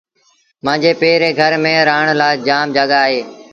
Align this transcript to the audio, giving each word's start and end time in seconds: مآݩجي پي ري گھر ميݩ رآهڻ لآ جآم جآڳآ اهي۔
مآݩجي 0.65 0.91
پي 0.99 1.11
ري 1.21 1.29
گھر 1.39 1.53
ميݩ 1.63 1.85
رآهڻ 1.87 2.07
لآ 2.19 2.29
جآم 2.47 2.67
جآڳآ 2.75 2.99
اهي۔ 3.07 3.19